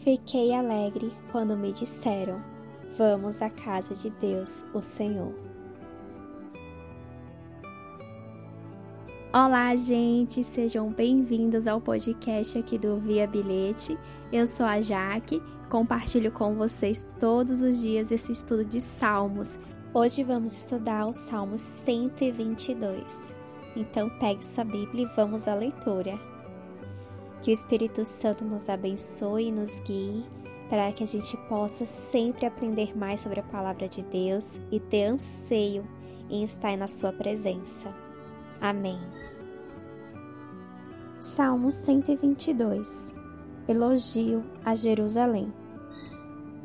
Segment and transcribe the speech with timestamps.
[0.00, 2.42] Fiquei alegre quando me disseram:
[2.96, 5.34] Vamos à casa de Deus, o Senhor.
[9.30, 13.98] Olá, gente, sejam bem-vindos ao podcast aqui do Via Bilhete.
[14.32, 19.58] Eu sou a Jaque, compartilho com vocês todos os dias esse estudo de Salmos.
[19.92, 23.34] Hoje vamos estudar o Salmo 122.
[23.76, 26.18] Então, pegue sua Bíblia e vamos à leitura.
[27.42, 30.24] Que o Espírito Santo nos abençoe e nos guie
[30.68, 35.04] para que a gente possa sempre aprender mais sobre a palavra de Deus e ter
[35.04, 35.84] anseio
[36.28, 37.94] em estar na Sua presença.
[38.60, 39.00] Amém.
[41.18, 43.14] Salmo 122
[43.68, 45.52] Elogio a Jerusalém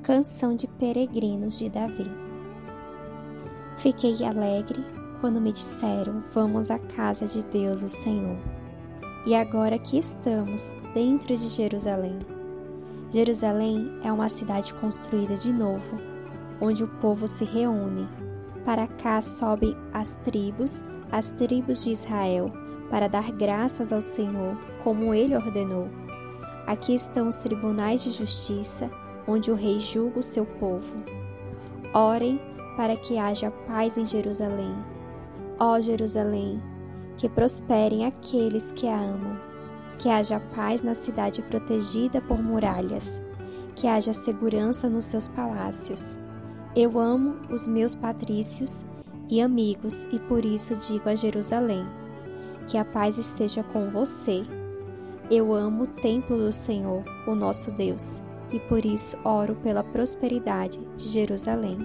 [0.02, 2.26] Canção de Peregrinos de Davi
[3.78, 4.86] Fiquei alegre
[5.20, 8.55] quando me disseram: Vamos à casa de Deus, o Senhor.
[9.26, 12.20] E agora que estamos dentro de Jerusalém.
[13.12, 15.98] Jerusalém é uma cidade construída de novo,
[16.62, 18.08] onde o povo se reúne.
[18.64, 22.52] Para cá sobem as tribos, as tribos de Israel,
[22.92, 25.90] para dar graças ao Senhor, como ele ordenou.
[26.68, 28.92] Aqui estão os tribunais de justiça,
[29.28, 31.04] onde o rei julga o seu povo.
[31.96, 32.40] Orem
[32.78, 34.76] para que haja paz em Jerusalém.
[35.60, 36.62] Ó Jerusalém,
[37.18, 39.40] que prosperem aqueles que a amam,
[39.98, 43.22] que haja paz na cidade protegida por muralhas,
[43.76, 46.18] que haja segurança nos seus palácios.
[46.76, 48.86] Eu amo os meus patrícios
[49.30, 51.86] e amigos, e por isso digo a Jerusalém:
[52.68, 54.44] que a paz esteja com você.
[55.32, 60.80] Eu amo o templo do Senhor, o nosso Deus, e por isso oro pela prosperidade
[60.96, 61.78] de Jerusalém.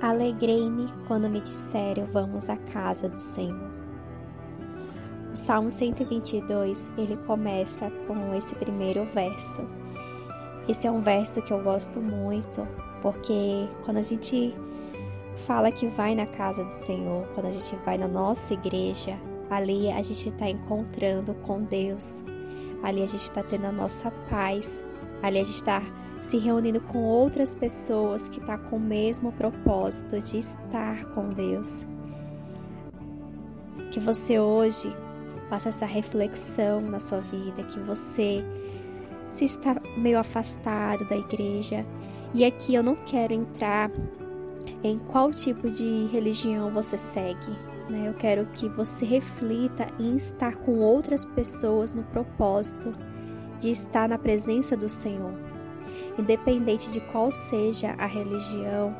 [0.00, 3.68] Alegrei-me quando me disseram: Vamos à casa do Senhor.
[5.32, 9.62] O Salmo 122 ele começa com esse primeiro verso.
[10.68, 12.66] Esse é um verso que eu gosto muito,
[13.02, 14.54] porque quando a gente
[15.46, 19.18] fala que vai na casa do Senhor, quando a gente vai na nossa igreja,
[19.50, 22.22] ali a gente está encontrando com Deus,
[22.82, 24.84] ali a gente está tendo a nossa paz,
[25.22, 25.82] ali a gente está
[26.20, 31.86] se reunindo com outras pessoas que tá com o mesmo propósito de estar com Deus.
[33.90, 34.94] Que você hoje
[35.48, 38.44] faça essa reflexão na sua vida, que você
[39.28, 41.86] se está meio afastado da igreja.
[42.34, 43.90] E aqui eu não quero entrar
[44.82, 47.50] em qual tipo de religião você segue.
[47.88, 48.08] Né?
[48.08, 52.92] Eu quero que você reflita em estar com outras pessoas no propósito
[53.58, 55.47] de estar na presença do Senhor
[56.18, 58.94] independente de qual seja a religião,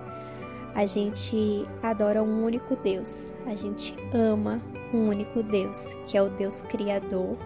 [0.75, 4.61] a gente adora um único Deus, a gente ama
[4.95, 7.37] um único Deus, que é o Deus Criador,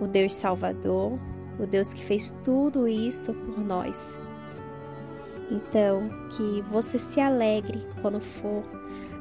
[0.00, 1.18] o Deus Salvador,
[1.58, 4.18] o Deus que fez tudo isso por nós.
[5.50, 8.62] Então, que você se alegre quando for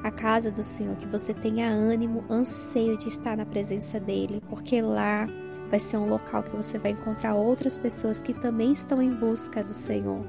[0.04, 4.82] à casa do Senhor, que você tenha ânimo, anseio de estar na presença dEle, porque
[4.82, 5.28] lá
[5.74, 9.64] vai ser um local que você vai encontrar outras pessoas que também estão em busca
[9.64, 10.24] do Senhor,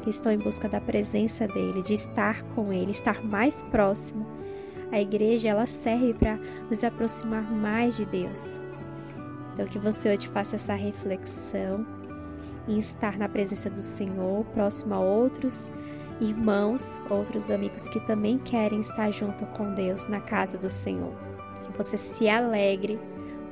[0.00, 4.26] que estão em busca da presença dele, de estar com ele, estar mais próximo.
[4.90, 6.38] A igreja ela serve para
[6.70, 8.58] nos aproximar mais de Deus.
[9.52, 11.86] Então que você hoje faça essa reflexão
[12.66, 15.68] em estar na presença do Senhor, próximo a outros
[16.22, 21.12] irmãos, outros amigos que também querem estar junto com Deus na casa do Senhor.
[21.64, 22.98] Que você se alegre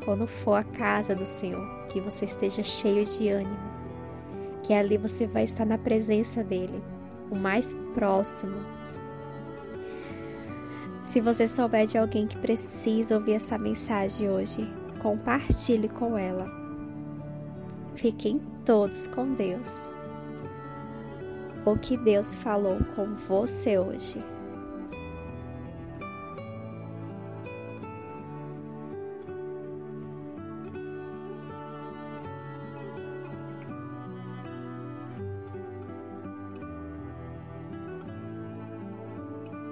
[0.09, 3.59] quando for à casa do Senhor, que você esteja cheio de ânimo,
[4.63, 6.83] que ali você vai estar na presença dele,
[7.31, 8.57] o mais próximo.
[11.03, 14.67] Se você souber de alguém que precisa ouvir essa mensagem hoje,
[14.99, 16.51] compartilhe com ela.
[17.95, 19.91] Fiquem todos com Deus.
[21.67, 24.25] O que Deus falou com você hoje.